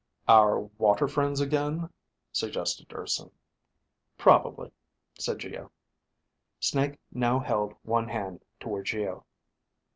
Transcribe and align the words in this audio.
"Our 0.27 0.61
water 0.79 1.07
friends 1.07 1.41
again?" 1.41 1.87
suggested 2.31 2.91
Urson. 2.91 3.29
"Probably," 4.17 4.71
said 5.19 5.37
Geo. 5.37 5.71
Snake 6.59 6.97
now 7.11 7.37
held 7.37 7.75
one 7.83 8.07
hand 8.07 8.43
toward 8.59 8.87
Geo. 8.87 9.27